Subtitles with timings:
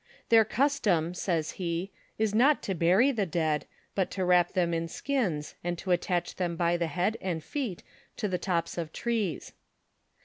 [0.29, 4.87] "Their custom," says he, "is not to bury the dead, but to wrap them in
[4.87, 7.83] skins, and to attach them by the head and feet
[8.17, 9.53] to the tops of trees."